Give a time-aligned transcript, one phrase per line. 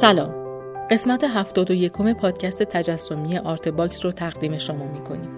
[0.00, 0.34] سلام.
[0.90, 5.30] قسمت هفتاد و یکم پادکست تجسمی آرت باکس رو تقدیم شما می‌کنیم.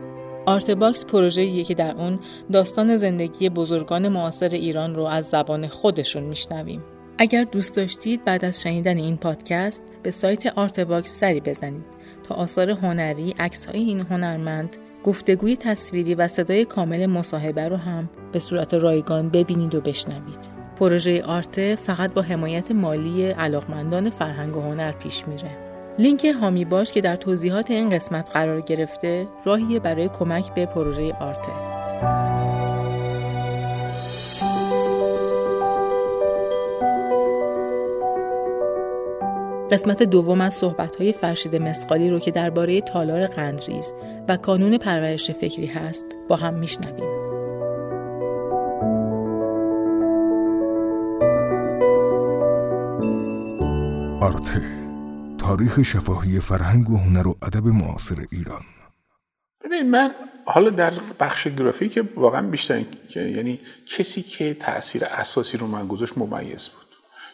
[0.47, 2.19] آرت باکس پروژه‌ایه که در اون
[2.53, 6.83] داستان زندگی بزرگان معاصر ایران رو از زبان خودشون میشنویم.
[7.19, 11.85] اگر دوست داشتید بعد از شنیدن این پادکست به سایت آرت باکس سری بزنید
[12.25, 18.39] تا آثار هنری، عکس‌های این هنرمند، گفتگوی تصویری و صدای کامل مصاحبه رو هم به
[18.39, 20.60] صورت رایگان ببینید و بشنوید.
[20.81, 25.51] پروژه آرته فقط با حمایت مالی علاقمندان فرهنگ و هنر پیش میره.
[25.99, 31.13] لینک هامی باش که در توضیحات این قسمت قرار گرفته راهیه برای کمک به پروژه
[31.13, 31.53] آرته.
[39.71, 43.95] قسمت دوم از صحبت‌های فرشید مسقالی رو که درباره تالار قندریز
[44.29, 47.20] و کانون پرورش فکری هست با هم میشنویم.
[54.21, 54.89] آرته
[55.39, 58.63] تاریخ شفاهی فرهنگ و هنر و ادب معاصر ایران.
[59.65, 60.11] ببین من
[60.47, 62.85] حالا در بخش گرافیک واقعا بیشتر
[63.17, 66.87] یعنی کسی که تاثیر اساسی رو من گذاشت ممیز بود.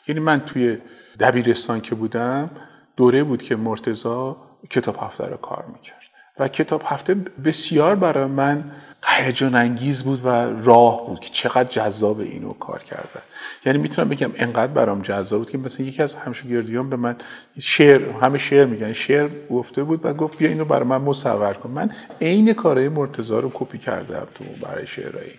[0.08, 0.78] یعنی من توی
[1.20, 2.50] دبیرستان که بودم
[2.96, 4.36] دوره بود که مرتزا
[4.70, 6.05] کتاب هفته رو کار می‌کرد.
[6.38, 8.64] و کتاب هفته بسیار برای من
[9.06, 10.28] هیجان انگیز بود و
[10.64, 13.20] راه بود که چقدر جذاب اینو کار کردن
[13.66, 17.16] یعنی می‌تونم بگم انقدر برام جذاب بود که مثلا یکی از همشاگردیان به من
[17.60, 18.92] شعر همه شعر میگن.
[18.92, 21.70] شعر گفته بود و گفت بیا اینو برای من مصور کن.
[21.70, 25.34] من عین کارهای مرتضی رو کپی کردم تو برای شعرهایی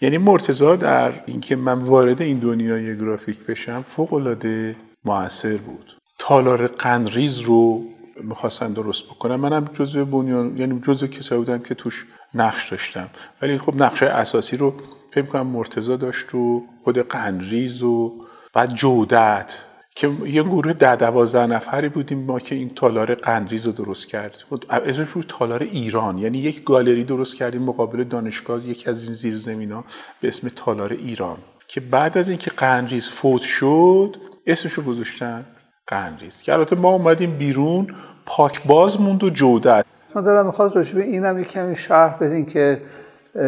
[0.00, 5.92] یعنی مرتضی در اینکه من وارد این دنیای گرافیک بشم فوق العاده موثر بود.
[6.18, 7.84] تالار قندریز رو
[8.22, 13.08] می‌خواستن درست بکنم منم جزء بنیان یعنی جزء کسایی بودم که توش نقش داشتم.
[13.42, 14.74] ولی خب نقشه اساسی رو
[15.10, 18.12] فکر کنم مرتزا داشت و خود قنریز و
[18.54, 19.58] بعد جودت
[19.94, 24.40] که یه گروه ده دوازده نفری بودیم ما که این تالار قندریز رو درست کردیم.
[24.50, 26.18] خب اسمش بود تالار ایران.
[26.18, 29.84] یعنی یک گالری درست کردیم مقابل دانشگاه یکی از این زیر ها
[30.20, 31.36] به اسم تالار ایران.
[31.68, 34.16] که بعد از اینکه قندریز فوت شد
[34.46, 35.46] اسمش رو گذاشتن
[35.86, 36.42] قندریز.
[36.42, 37.94] که البته ما اومدیم بیرون
[38.26, 39.84] پاک باز موند و جودت
[40.14, 42.82] من دارم می‌خواد راجع به اینم یک کمی شرح بدین که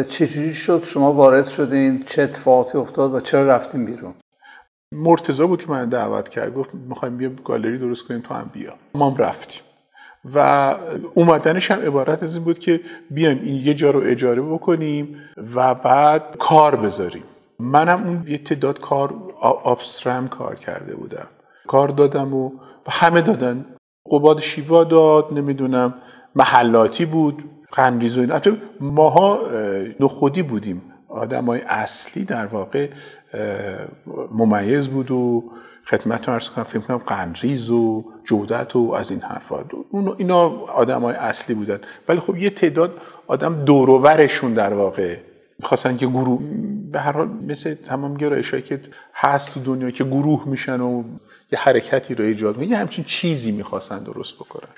[0.09, 4.15] چجوری شد؟ شما وارد شدین؟ چه اتفاقاتی افتاد و چرا رفتیم بیرون؟
[4.93, 6.55] مرتضا بود که من دعوت کرد.
[6.55, 8.75] گفت می‌خوایم بیا گالری درست کنیم تو هم بیا.
[8.95, 9.63] ما هم رفتیم.
[10.35, 10.75] و
[11.15, 12.81] اومدنش هم عبارت از این بود که
[13.11, 15.17] بیایم این یه جا رو اجاره بکنیم
[15.55, 17.25] و بعد کار بذاریم.
[17.59, 21.27] منم اون یه تعداد کار آبسترم کار کرده بودم.
[21.67, 22.51] کار دادم و
[22.89, 23.67] همه دادن.
[24.11, 25.95] قباد شیوا داد نمی‌دونم
[26.35, 29.39] محلاتی بود قندیز و این ماها
[30.01, 30.83] نخودی بودیم.
[31.09, 32.89] آدم های اصلی در واقع
[34.33, 35.45] ممیز بود و
[35.87, 39.65] خدمت ارز کنم فکر کنم قندریز و جودت و از این حرفا.
[40.19, 41.79] اینا آدم های اصلی بودن.
[42.09, 42.93] ولی خب یه تعداد
[43.27, 45.17] آدم دوروورشون در واقع.
[45.59, 46.41] می‌خواستن که گروه
[46.93, 48.81] به هر حال مثل تمام گرایش که
[49.15, 51.03] هست تو دنیا که گروه میشن و
[51.53, 54.69] یه حرکتی رو ایجاد می‌کنن یه همچین چیزی می‌خواستن درست بکنن.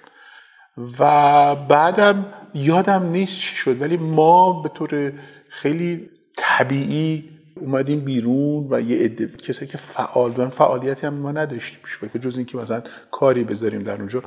[0.99, 5.13] و بعدم یادم نیست چی شد ولی ما به طور
[5.49, 11.81] خیلی طبیعی اومدیم بیرون و یه عده کسایی که فعال بودن فعالیتی هم ما نداشتیم
[12.13, 14.23] که جز اینکه مثلا کاری بذاریم در اونجا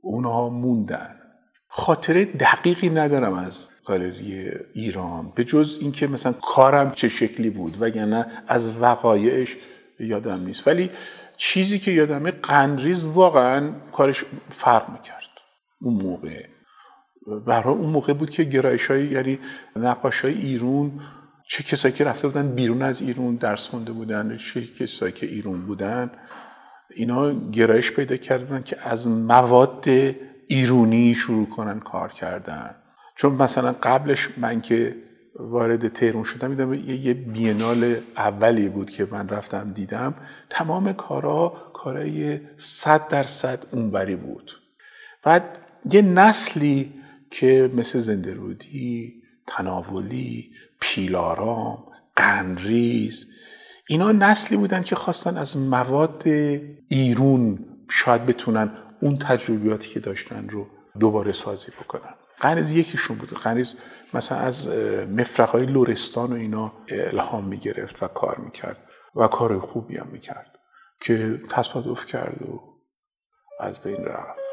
[0.00, 1.14] اونها موندن.
[1.68, 8.26] خاطره دقیقی ندارم از گالری ایران به جز اینکه مثلا کارم چه شکلی بود وگرنه
[8.48, 9.56] از وقایعش
[10.00, 10.68] یادم نیست.
[10.68, 10.90] ولی
[11.36, 15.14] چیزی که یادمه قندریز واقعا کارش فرق می‌کرد.
[15.80, 16.46] اون موقع.
[17.46, 19.38] برای اون موقع بود که گرایش های یعنی
[19.76, 21.00] نقاش های ایرون
[21.48, 25.66] چه کسایی که رفته بودن بیرون از ایرون درس خونده بودن چه کسایی که ایرون
[25.66, 26.10] بودن
[26.94, 29.84] اینا گرایش پیدا کردن که از مواد
[30.48, 32.74] ایرونی شروع کنن کار کردن.
[33.16, 34.96] چون مثلا قبلش من که
[35.38, 40.14] وارد تهرون شدم میدم یه بینال اولی بود که من رفتم دیدم.
[40.50, 44.50] تمام کارا کارای صد درصد اونوری بود.
[45.22, 45.58] بعد
[45.92, 46.92] یه نسلی
[47.30, 49.14] که مثل زندرودی
[49.46, 50.50] تناولی
[50.80, 51.84] پیلارام
[52.16, 53.26] قنریز
[53.88, 56.22] اینا نسلی بودن که خواستن از مواد
[56.88, 57.58] ایرون
[57.88, 58.70] شاید بتونن
[59.00, 60.66] اون تجربیاتی که داشتن رو
[61.00, 62.14] دوباره سازی بکنن.
[62.40, 63.32] قنریز یکیشون بود.
[63.32, 63.76] قنریز
[64.14, 64.68] مثلا از
[65.08, 68.78] مفرقهای لورستان و اینا الهام می‌گرفت و کار می‌کرد
[69.16, 70.58] و کار خوبی هم می‌کرد
[71.00, 72.60] که تصادف کرد و
[73.60, 74.43] از بین رفت.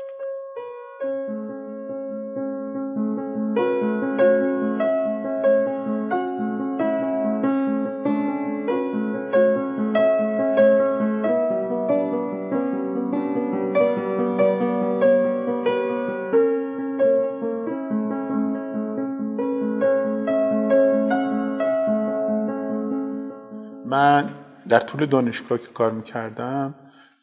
[23.91, 24.29] من
[24.69, 26.75] در طول دانشگاه که کار می‌کردم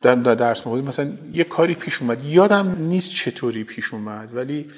[0.03, 2.25] در درس موقعی مثلا یه کاری پیش اومد.
[2.25, 4.71] یادم نیست چطوری پیش اومد ولی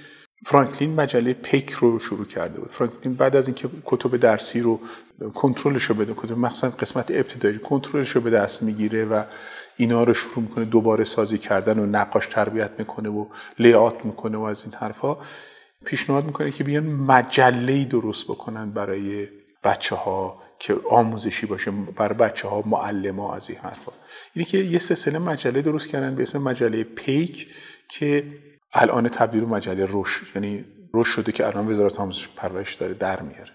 [0.46, 2.70] فرانکلین مجله پیک رو شروع کرده بود.
[2.70, 4.81] فرانکلین بعد از اینکه کتب درسی رو
[5.34, 9.22] کنترلش رو بده کتب مخصوصا قسمت ابتدایی کنترلش رو به دست می‌گیره و
[9.76, 13.26] اینا رو شروع می‌کنه دوباره سازی کردن و نقاش تربیت می‌کنه و
[13.58, 15.16] لیات می‌کنه و از این حرفا.
[15.84, 19.28] پیشنهاد می‌کنه که بیان مجله درست بکنن برای
[19.64, 23.93] بچه ها که آموزشی باشه برای بچه ها معلم ها از این حرفا.
[24.35, 27.47] اینی که یه سلسله مجله درست کردن به اسم مجله پیک
[27.89, 28.25] که
[28.73, 33.51] الان تبدیل مجله روش یعنی روش شده که الان وزارت آموزش پرورش داره در میاره.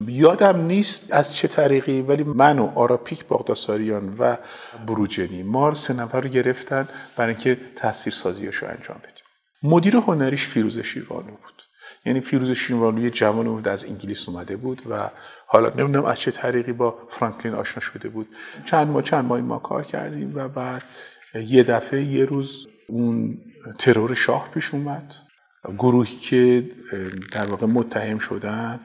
[0.00, 4.36] یادم نیست از چه طریقی ولی من و آراپیک باغداساریان و
[4.86, 9.24] بروجنی مار سه نفر رو گرفتن برای اینکه تصویر سازیش رو انجام بدیم.
[9.62, 11.62] مدیر هنریش فیروز شیروانو بود.
[12.06, 15.10] یعنی فیروز شیروانو یه جوان بود از انگلیس اومده بود و
[15.46, 18.28] حالا نمی‌دونم از چه طریقی با فرانکلین آشنا شده بود.
[18.64, 20.82] چند ماه چند ماه ما کار کردیم و بعد
[21.34, 23.38] یه دفعه یه روز اون
[23.78, 25.14] ترور شاه پیش اومد.
[25.78, 26.70] گروهی که
[27.32, 28.80] در واقع متهم شدن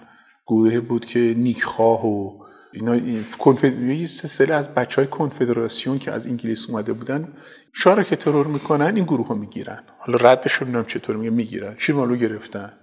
[0.48, 6.70] گروهی بود که نیکخواه و اینا یه سلسله از بچه های کنفدراسیون که از انگلیس
[6.70, 7.34] اومده بودن
[7.74, 9.84] شاه که ترور می‌کنن این گروه ها می‌گیرن.
[10.00, 11.76] حالا ردشون نمی‌دونم چطور میگه می‌گیرن.
[11.78, 12.74] شیرمالو گرفتن.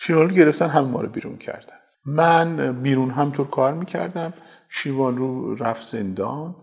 [0.00, 1.77] شیروانلو گرفتن همه ما رو بیرون کردن.
[2.04, 4.34] من بیرون همینطور کار می‌کردم
[4.68, 6.56] شیروانلو رفت زندان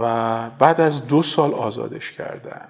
[0.00, 2.68] و بعد از دو سال آزادش کردن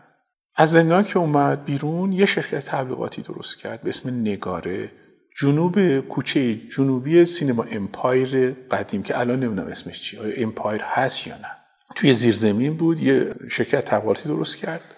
[0.56, 4.90] از زندان که اومد بیرون یه شرکت تبلیغاتی درست کرد به اسم نگاره.
[5.38, 10.20] جنوب کوچه جنوبی سینما امپایر قدیم که الان نمی‌دونم اسمش چیه.
[10.20, 11.50] آیا امپایر هست یا نه.
[11.94, 14.94] توی زیرزمین بود یه شرکت تبلیغاتی درست کرد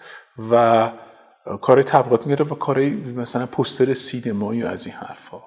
[0.51, 0.91] و
[1.61, 5.41] کار تبلیغات می‌گرفت و کار مثلا پستر سینمایی از این حرفا.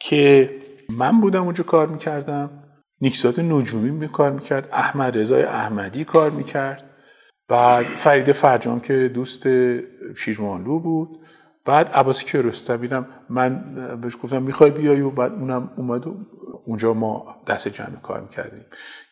[0.00, 0.50] که
[0.88, 2.50] من بودم اونجا کار می‌کردم.
[3.00, 4.68] نیکزاد نجومی می کار می‌کرد.
[4.72, 6.90] احمد رضای احمدی کار می‌کرد.
[7.48, 9.46] بعد فرید فرجام که دوست
[10.16, 11.18] شیروانلو بود.
[11.64, 12.88] بعد عباس کیارستمی
[13.28, 13.64] من
[14.02, 16.16] بهش گفتم می‌خوای بیای و بعد اونم اومد و
[16.64, 18.64] اونجا ما دست جمع کار می‌کردیم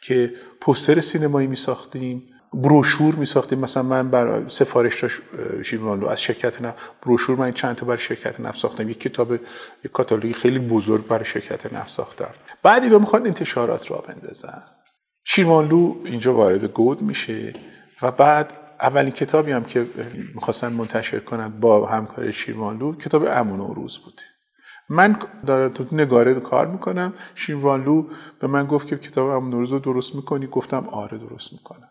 [0.02, 2.22] که پستر سینمایی میساختیم.
[2.54, 5.20] بروشور می ساختیم مثلا من برای سفارش داشت
[5.62, 6.76] شیروانلو از شرکت نفت.
[7.02, 8.88] بروشور من چند تا برای شرکت نفت ساختم.
[8.88, 12.30] یک کتاب یک کاتالوگی خیلی بزرگ برای شرکت نفت ساختم.
[12.62, 14.62] بعدی به می‌خوان انتشارات را بندازن.
[15.24, 17.54] شیروانلو اینجا وارد گود میشه
[18.02, 19.86] و بعد اولین کتابی هم که
[20.34, 24.20] می‌خواستن منتشر کنند با همکار شیروانلو کتاب امون و روز بود.
[24.88, 25.16] من
[25.46, 27.12] داره تو نگاره کار می‌کنم.
[27.34, 28.06] شیروانلو
[28.40, 31.88] به من گفت که کتاب امون روز رو درست می‌کنی؟ گفتم آره درست می‌کنم.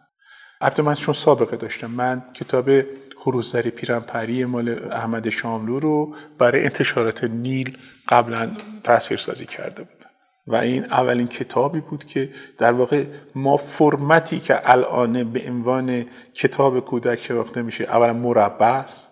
[0.62, 2.70] البته من چون سابقه داشتم من کتاب
[3.18, 7.78] خروزدری پیرنپری مال احمد شاملو رو برای انتشارات نیل
[8.10, 8.52] قبلا
[8.84, 10.06] تصویر سازی کرده بود.
[10.48, 13.06] و این اولین کتابی بود که در واقع
[13.36, 19.12] ما فرمتی که الان به عنوان کتاب کودک شناخته میشه اولا مربع است.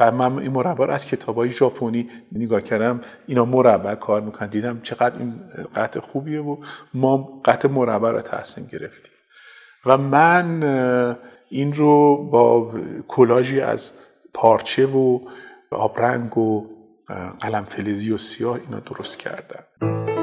[0.00, 4.48] و من این مربع رو از کتاب های ژاپنی نگاه کردم اینا مربع کار می‌کنن.
[4.48, 5.40] دیدم چقدر این
[5.76, 6.56] قطع خوبیه و
[6.94, 9.17] ما قطع مربع رو تصمیم گرفتیم.
[9.86, 10.62] و من
[11.48, 12.72] این رو با
[13.08, 13.92] کلاژی از
[14.34, 15.18] پارچه و
[15.70, 16.66] آبرنگ و
[17.40, 20.17] قلم فلزی و سیاه اینا درست کردم.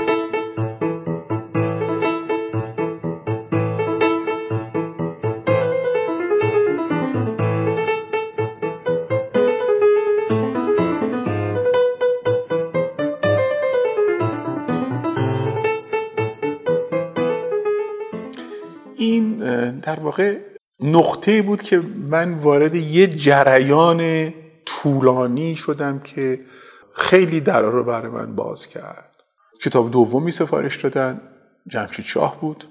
[20.06, 20.38] واقع
[20.80, 24.34] نقطه بود که من وارد یه جریان
[24.66, 26.40] طولانی شدم که
[26.94, 29.16] خیلی درا رو برای من باز کرد.
[29.62, 31.22] کتاب دومی سفارش دادن
[31.68, 32.64] جمشید شاه بود.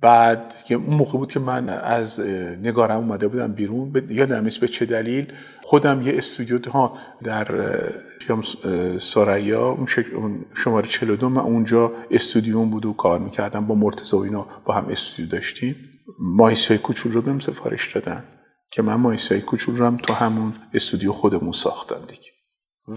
[0.00, 2.20] بعد اون موقع بود که من از
[2.62, 5.32] نگارم اومده بودم بیرون یادم نیست به چه دلیل.
[5.62, 7.78] خودم یه استودیو ها در
[9.00, 14.46] سریا اون شماره 42 من اونجا استودیوم بود و کار می‌کردم با مرتضی و اینا
[14.64, 15.91] با هم استودیو داشتیم.
[16.18, 18.24] مایسای کوچول رو بهم سفارش دادن
[18.70, 22.30] که من مایسای کوچول رو هم تو همون استودیو خودمون ساختم دیگه.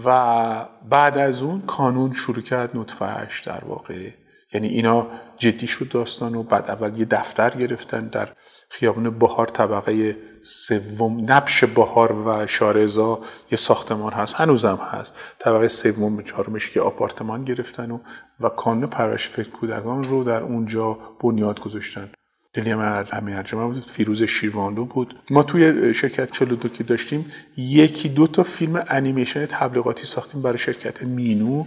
[0.04, 4.10] و بعد از اون کانون شروع کرد نطفهش در واقع.
[4.52, 5.06] یعنی اینا
[5.38, 8.28] جدی شد داستان و بعد اول یه دفتر گرفتن در
[8.70, 13.20] خیابون بهار طبقه سوم نبش بهار و شارزا
[13.50, 14.34] یه ساختمان هست.
[14.34, 15.14] هنوزم هست.
[15.38, 17.98] طبقه سوم چهارمش یه آپارتمان گرفتن و
[18.40, 22.10] و کانون پرورش فکر کودکان رو در اونجا بنیاد گذاشتن.
[22.56, 25.14] لیلیام امیرجان بود فیروز شیروانلو بود.
[25.30, 31.02] ما توی شرکت 42 که داشتیم یکی دو تا فیلم انیمیشن تبلیغاتی ساختیم برای شرکت
[31.02, 31.64] مینو.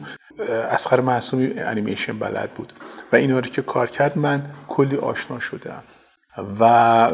[0.49, 2.73] اسخر معصومی انیمیشن بلد بود.
[3.11, 5.83] و اینا رو که کار کرد من کلی آشنا شدم.
[6.59, 7.11] و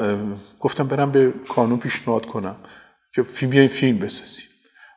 [0.59, 2.55] گفتم برم به کانون پیشنهاد کنم
[3.15, 4.45] که فیلم بیاین فیلم بسازیم.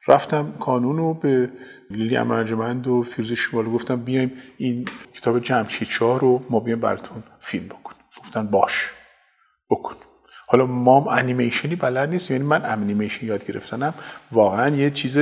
[0.08, 1.50] رفتم کانون رو به
[1.90, 7.66] لیلی امرجمند و فیروز شمالو گفتم بیایم این کتاب جمشید رو ما بیایم براتون فیلم
[7.66, 7.87] بکنیم.
[8.28, 8.90] گفتن باش
[9.70, 9.94] بکن.
[10.46, 13.94] حالا ما انیمیشنی بلد نیست یعنی من انیمیشن یاد گرفتنم.
[14.32, 15.18] واقعا یه چیز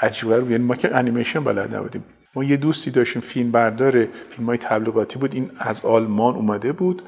[0.00, 2.04] عجیبه رو یعنی ما که انیمیشن بلد نبودیم.
[2.34, 5.34] ما یه دوستی داشتیم فیلم بردار فیلم های تبلیغاتی بود.
[5.34, 7.02] این از آلمان اومده بود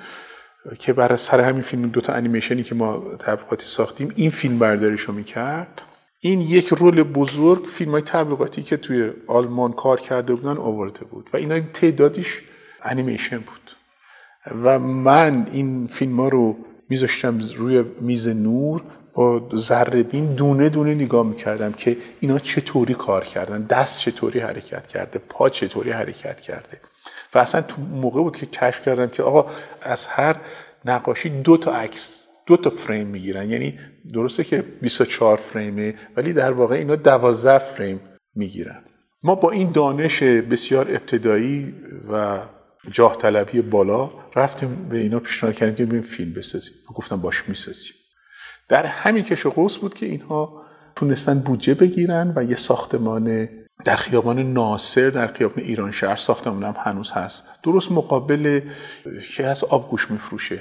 [0.78, 5.00] که برای سر همین فیلم دو تا انیمیشنی که ما تبلیغاتی ساختیم این فیلم برداریش
[5.00, 5.82] رو می‌کرد.
[6.20, 11.30] این یک رول بزرگ فیلم های تبلیغاتی که توی آلمان کار کرده بودن آورده بود
[11.32, 12.42] و اینا تعدادیش
[12.82, 13.79] انیمیشن بود.
[14.62, 16.56] و من این فیلم ها رو
[16.88, 18.82] میذاشتم روی میز نور
[19.14, 25.18] با ذربین دونه دونه نگاه می‌کردم که اینا چطوری کار کردن دست چطوری حرکت کرده
[25.18, 26.80] پا چطوری حرکت کرده.
[27.35, 29.50] و اصلا تو موقع بود که کشف کردم که آقا
[29.82, 30.37] از هر
[30.85, 33.50] نقاشی دو تا عکس دو تا فریم می‌گیرن.
[33.50, 33.78] یعنی
[34.12, 38.00] درسته که 24 فریمه ولی در واقع اینا 12 فریم
[38.35, 38.82] می‌گیرن.
[39.23, 41.75] ما با این دانش بسیار ابتدایی
[42.12, 42.38] و
[42.92, 46.75] جاه طلبی بالا رفتیم به اینا پیشنهاد کردیم که بیم فیلم بسازیم.
[46.94, 47.94] گفتم باش می‌سازیم.
[48.68, 53.49] در همین کش و قوس بود که اینها تونستن بودجه بگیرن و یه ساختمان
[53.84, 57.44] در خیابان ناصر در خیابان ایران شهر ساختمون هم هنوز هست.
[57.62, 58.60] درست مقابل
[59.37, 60.60] که از آبگوش میفروشه.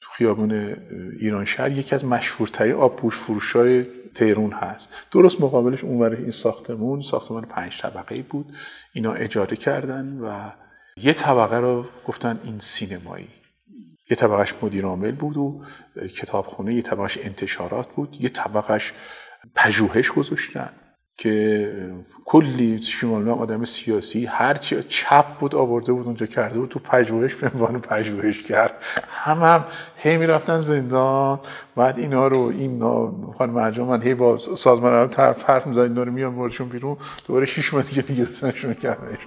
[0.00, 0.76] تو خیابان
[1.20, 4.94] ایران شهر یکی از مشهورترین آبگوش فروش های تهرون هست.
[5.12, 8.46] درست مقابلش اونور این ساختمون ساختمان پنج طبقه بود.
[8.92, 10.50] اینا اجاره کردن و
[11.02, 13.28] یه طبقه رو گفتن این سینمایی.
[14.10, 15.62] یه طبقهش مدیر عامل بود و
[16.16, 18.16] کتابخونه یه طبقهش انتشارات بود.
[18.20, 18.92] یه طبقهش
[19.54, 20.70] پژوهش گذاشتن
[21.16, 21.72] که
[22.24, 27.50] کلی شمال آدم سیاسی هرچی چپ بود آورده بود اونجا کرده بود تو پژوهش به
[27.54, 28.72] عنوان پژوهش کرد
[29.08, 29.64] هم هم
[29.96, 31.40] هی می‌رفتن زندان
[31.76, 32.80] بعد اینا رو این
[33.38, 36.96] خانم مرجان هی با سازمان هم طرف حرف می‌زد اینا رو میان بیرون.
[37.26, 39.18] دوباره شش ماه دیگه میگرفتنشون کردنش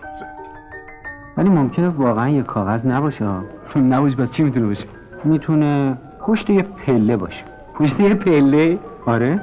[1.38, 3.26] ولی ممکنه واقعا یه کاغذ نباشه.
[3.76, 4.86] نباشه بس چی می‌تونه باشه؟
[5.24, 7.44] می‌تونه پشت یه پله باشه.
[7.76, 9.42] پشت یه پله؟ آره.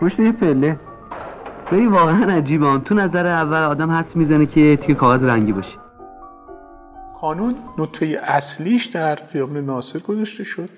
[0.00, 0.76] پشت یه پله.
[1.72, 2.78] ببین واقعا عجیبه.
[2.84, 5.76] تو نظر اول آدم حدس می‌زنه که توی کاغذ رنگی باشه.
[7.20, 10.68] کانون نطفه اصلیش در خیابان ناصر گذاشته شد.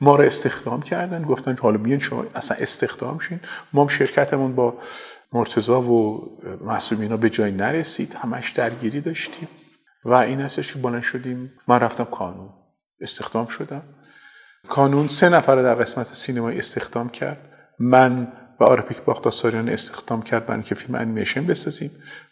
[0.00, 1.22] ما رو استخدام کردن.
[1.22, 3.40] گفتن حالا بیاین شما اصلا استخدام شین.
[3.72, 4.74] ما هم شرکتمون با
[5.32, 6.20] مرتضی و
[6.66, 8.16] محسوبینا به جای نرسید.
[8.22, 9.48] همش درگیری داشتیم.
[10.04, 11.52] و این هستش که بلند شدیم.
[11.68, 12.48] من رفتم کانون
[13.00, 13.82] استخدام شدم.
[14.68, 17.48] کانون سه نفر در قسمت سینمایی استخدام کرد.
[17.78, 21.90] من و آراپیک باغداساریان استخدام کرد برای اینکه فیلم انیمیشن بسازیم.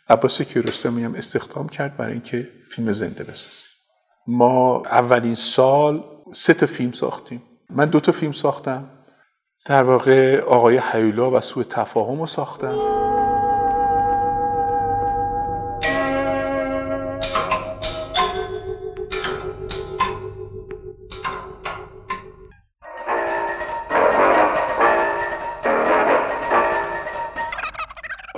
[0.08, 3.72] عباس کیارستمی هم استخدام کرد برای اینکه فیلم زنده بسازیم.
[4.26, 7.42] ما اولین سال سه تا فیلم ساختیم.
[7.70, 8.90] من دو تا فیلم ساختم.
[9.66, 13.01] در واقع آقای حیولا و سوء تفاهم رو ساختم.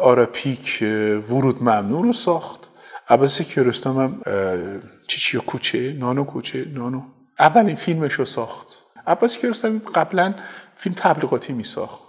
[0.05, 0.85] آراپیک
[1.31, 2.71] ورود ممنوع رو ساخت.
[3.09, 4.23] عباس کیارستم هم
[5.09, 7.03] چیچی کوچه نانو کوچه نانو.
[7.39, 8.67] اولین فیلمش رو ساخت.
[9.07, 10.35] عباس کیارستم قبلا
[10.77, 12.03] فیلم تبلیغاتی می ساخت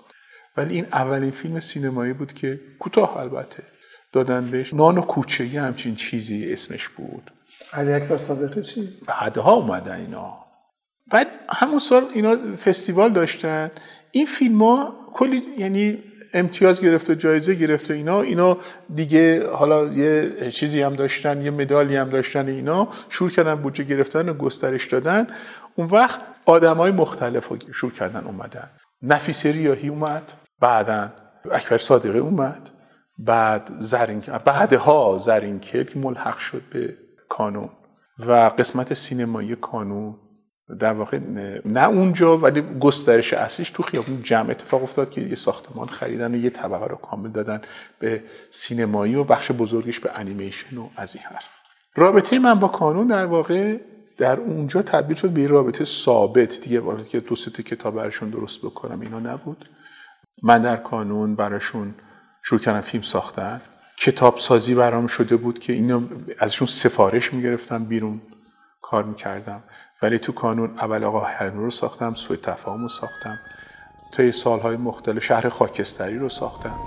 [0.58, 3.64] ولی این اولین فیلم سینمایی بود که کوتاه البته
[4.12, 4.74] دادن بهش.
[4.74, 7.32] نانو کوچه یه همچین چیزی اسمش بود.
[7.74, 10.46] علی اکبر صادقی چی؟ بعدها اومدن اینا.
[11.12, 13.72] بعد همون سال اینا فستیوال داشتن.
[14.12, 16.04] این فیلم ها کلی یعنی
[16.36, 18.58] امتیاز گرفته جایزه گرفته اینا اینا
[18.96, 24.30] دیگه حالا یه چیزی هم داشتن یه مدالی هم داشتن اینا شروع کردن بودجه گرفتن
[24.30, 25.28] و گسترش دادن.
[25.76, 28.70] اون وقت آدم های مختلف شروع کردن اومدن.
[29.02, 31.10] نفیس ریاهی اومد بعدا
[31.52, 32.70] اکبر صادقه اومد
[33.18, 36.98] بعد زرین بعدها زرین که ملحق شد به
[37.30, 37.70] کانون.
[38.20, 40.16] و قسمت سینمایی کانون
[40.80, 41.20] در واقع
[41.66, 46.38] نه اونجا ولی گسترش اصلیش تو خیابون جمع اتفاق افتاد که یه ساختمان خریدن و
[46.38, 47.62] یه طبقه رو کامل دادن
[48.00, 51.50] به سینمایی و بخش بزرگش به انیمیشن و از این حرف.
[51.96, 53.80] رابطه من با کانون در واقع
[54.18, 56.62] در اونجا تبدیل شد به یه رابطه ثابت.
[56.62, 59.70] دیگه ولی که دو سه کتاب براشون درست بکنم اینا نبود.
[60.44, 61.96] من در کانون براشون
[62.44, 63.62] شروع کردم فیلم ساختن.
[63.98, 66.02] کتاب سازی برام شده بود که اینا
[66.40, 68.22] ازشون سفارش می‌گرفتم بیرون
[68.82, 69.64] کار می‌کردم.
[70.02, 73.40] ولی تو کانون اول آقا هرنو رو ساختم سوی تفاهم رو ساختم.
[74.12, 76.80] طی سالهای مختلف شهر خاکستری رو ساختم.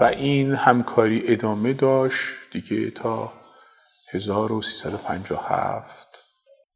[0.00, 3.32] و این همکاری ادامه داشت دیگه تا
[4.10, 6.24] 1357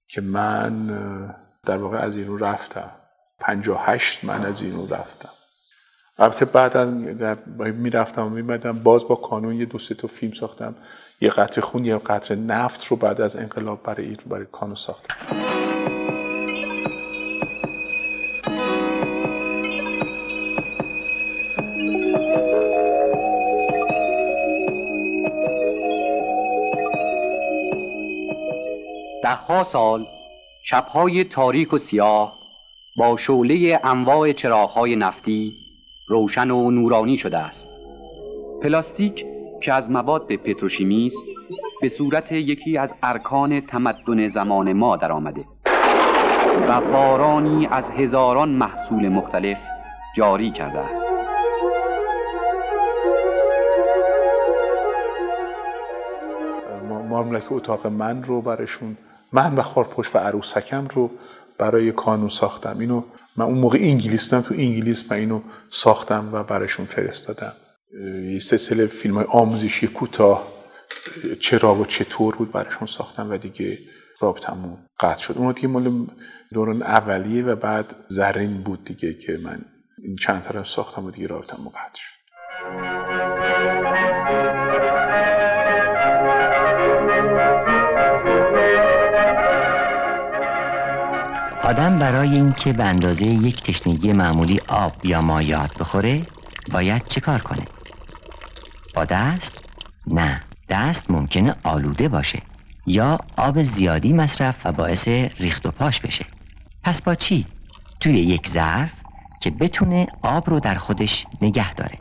[0.09, 0.91] که من
[1.67, 2.91] در واقع از اینو رفتم.
[3.39, 5.29] 58 من از اینو رفتم.
[6.19, 6.89] البته بعد از
[7.75, 10.75] می‌رفتم و میمدم باز با کانون یه دو سه تا فیلم ساختم.
[11.21, 15.15] یه قطر خون یه قطر نفت رو بعد از انقلاب برای برای کانون ساختم.
[29.23, 30.07] دهها سال
[30.73, 32.39] شبهای تاریک و سیاه
[32.97, 35.55] با شعله انواع چراغهای نفتی
[36.09, 37.69] روشن و نورانی شده است.
[38.63, 39.25] پلاستیک
[39.63, 41.17] که از مواد پتروشیمی است
[41.81, 45.45] به صورت یکی از ارکان تمدن زمان ما در آمده
[46.69, 49.59] و بارانی از هزاران محصول مختلف
[50.17, 51.07] جاری کرده است.
[57.11, 58.97] مملک اتاق من رو برشون
[59.33, 61.11] من و خارپشت و عروسکم رو
[61.59, 62.79] برای کانون ساختم.
[62.79, 63.03] اینو
[63.37, 67.53] من اون موقع انگلیس بودم تو انگلیس من اینو ساختم و براشون فرستادم.
[68.33, 70.53] یه سلسله فیلم های آموزشی کوتاه
[71.41, 73.79] چرا و چطور بود براشون ساختم و دیگه
[74.21, 75.35] رابطمون قطع شد.
[75.39, 76.07] اون دیگه مال
[76.53, 79.65] دوران اولیه و بعد زرین بود دیگه که من
[80.03, 82.23] این چند طرف ساختم و دیگه رابطمون قطع شد.
[91.65, 96.23] آدم برای اینکه به اندازه یک تشنگی معمولی آب یا مایات بخوره
[96.73, 97.63] باید چه کار کنه؟
[98.95, 99.53] با دست؟
[100.07, 102.43] نه دست ممکنه آلوده باشه
[102.87, 105.09] یا آب زیادی مصرف و باعث
[105.39, 106.25] ریخت و پاش بشه
[106.83, 107.47] پس با چی؟
[108.01, 108.93] توی یک ظرف
[109.41, 111.99] که بتونه آب رو در خودش نگه داره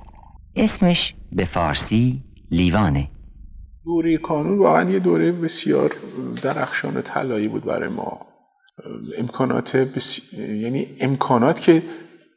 [0.55, 3.07] اسمش به فارسی لیوانه
[3.85, 5.95] دوره کانون واقعا یه دوره بسیار
[6.41, 8.30] درخشان طلایی بود برای ما
[9.17, 10.33] امکانات بس...
[10.33, 11.83] یعنی امکانات که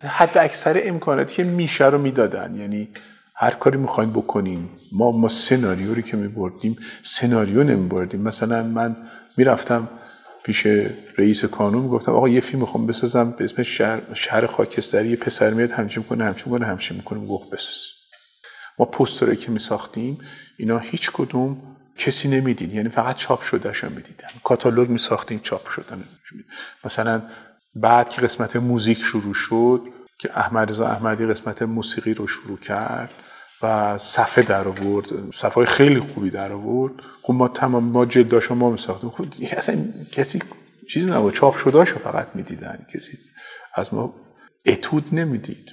[0.04, 2.54] حد اکثر امکاناتی که میشه رو می‌دادن.
[2.54, 2.88] یعنی
[3.36, 4.68] هر کاری می‌خواین بکنیم.
[4.92, 8.20] ما ما سناریو رو که میبردیم سناریو نمیبردیم.
[8.20, 8.96] مثلا من
[9.36, 9.88] می‌رفتم
[10.44, 10.66] پیش
[11.18, 15.08] رئیس کانون می‌گفتم آقا یه فیلم می‌خوام بسازم به اسم شهر, شهر خاکستری.
[15.08, 17.26] یه پسر میاد همچین می‌کنه همچین می‌کنه همچین می‌کنه.
[17.26, 17.82] گفت بساز.
[18.78, 20.18] ما پوسترایی که میساختیم
[20.58, 22.74] اینا هیچ کدوم کسی نمی‌دید.
[22.74, 24.28] یعنی فقط چاپ شدهشون می‌دیدن.
[24.44, 26.04] کاتالوگ میساختیم چاپ شدن
[26.84, 27.22] مثلا
[27.74, 29.82] بعد که قسمت موزیک شروع شد
[30.18, 33.10] که احمد رضا احمدی قسمت موسیقی رو شروع کرد
[33.62, 35.06] و صفحه در آورد.
[35.34, 36.92] صفحه خیلی خوبی در آورد.
[37.22, 39.10] خب ما تمام ما جلداش ما میساختیم.
[39.10, 40.42] خب اصلا کسی
[40.90, 41.34] چیز نبود.
[41.34, 42.86] چاپ شده فقط می‌دیدن.
[42.94, 43.18] کسی
[43.74, 44.14] از ما
[44.66, 45.70] اتود نمی‌دید.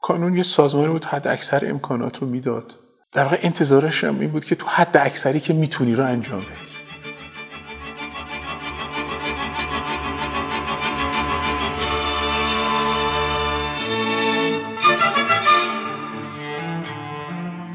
[0.00, 2.74] کانون یه سازمانی بود حد اکثر امکانات رو می‌داد.
[3.14, 6.74] در واقع انتظارش هم این بود که تو حد اکثری که می‌تونی رو انجام بدی.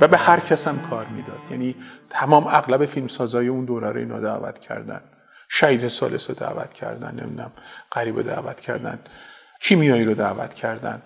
[0.01, 1.39] و به هر کس هم کار می‌داد.
[1.51, 1.75] یعنی
[2.09, 5.01] تمام اغلب فیلمسازای اون دوره رو اینا دعوت کردن.
[5.49, 7.51] شهید سالس رو دعوت کردن نمی‌دونم
[7.91, 8.99] قریب رو دعوت کردن.
[9.61, 11.01] کیمیایی رو دعوت کردن.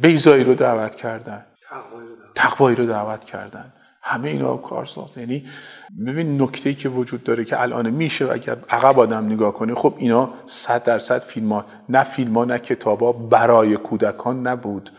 [0.00, 1.44] بیزایی رو دعوت کردن.
[2.34, 3.72] تقوایی رو دعوت کردن.
[4.08, 5.44] همه اینا کار ساخت یعنی
[6.06, 9.94] ببین نکته که وجود داره که الان میشه و اگر عقب آدم نگاه کنه خب
[9.98, 14.90] اینا صد درصد فیلم نه فیلم نه کتاب ها برای کودکان نبود.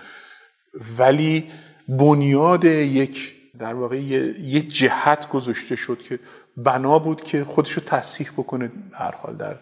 [0.97, 1.51] ولی
[1.87, 6.19] بنیاد یک در واقع یه, جهت گذاشته شد که
[6.57, 9.55] بنا بود که خودش رو تصحیح بکنه هر حال در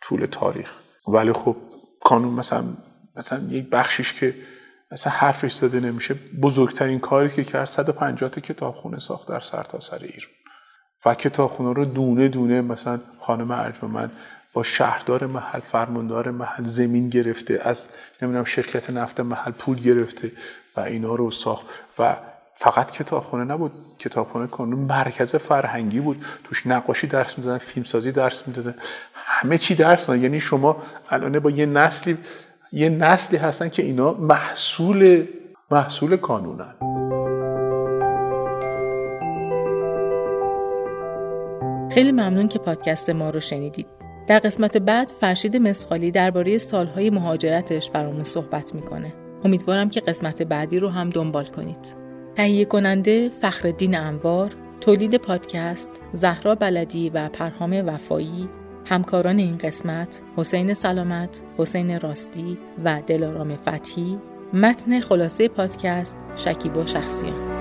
[0.00, 0.72] طول تاریخ.
[1.08, 1.56] ولی خب
[2.00, 2.64] کانون مثلا
[3.16, 4.34] مثلا یک بخشیش که
[4.92, 6.14] اصلا حرفش زده نمیشه.
[6.42, 10.30] بزرگترین کاری که کرد 150 تا کتابخونه ساخت در سرتاسر سر ایران.
[11.06, 14.12] و کتابخونه رو دونه دونه مثلا خانم ارجمند
[14.52, 17.86] با شهردار محل فرماندار محل زمین گرفته از
[18.22, 20.32] نمی‌دونم شرکت نفت محل پول گرفته
[20.76, 21.66] و اینا رو ساخت.
[21.98, 22.16] و
[22.56, 26.24] فقط کتابخونه نبود کتابخونه کانون مرکز فرهنگی بود.
[26.44, 28.74] توش نقاشی درس می‌دادن فیلمسازی درس می‌دادن.
[29.14, 30.22] همه چی درس می‌دادن.
[30.22, 32.18] یعنی شما الان با یه نسلی
[32.72, 35.26] یه نسلی هستن که اینا محصول
[35.70, 36.74] محصول کانونن
[41.94, 43.86] خیلی ممنون که پادکست ما رو شنیدید
[44.28, 49.12] در قسمت بعد فرشید مسخالی درباره سالهای مهاجرتش برامون صحبت می‌کنه.
[49.44, 51.94] امیدوارم که قسمت بعدی رو هم دنبال کنید.
[52.34, 58.48] تهیه کننده فخردین انوار، تولید پادکست زهرا بلدی و پرهام وفایی،
[58.84, 64.18] همکاران این قسمت حسین سلامت، حسین راستی و دلارام فتحی،
[64.52, 67.52] متن خلاصه پادکست شکیبا شخصیان.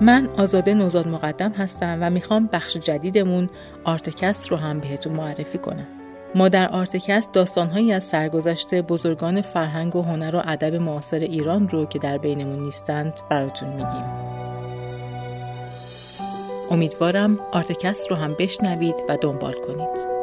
[0.00, 3.48] من آزاده نوزاد مقدم هستم و می‌خوام بخش جدیدمون
[3.84, 5.86] آرتکست رو هم بهتون معرفی کنم.
[6.34, 11.86] ما در آرتکست داستانهایی از سرگذشت بزرگان فرهنگ و هنر و ادب معاصر ایران رو
[11.86, 14.37] که در بینمون نیستند براتون میگیم.
[16.70, 20.18] امیدوارم آرتکست رو هم بشنوید و دنبال کنید.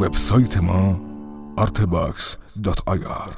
[0.00, 1.00] وبسایت ما
[1.56, 3.34] artbox.ir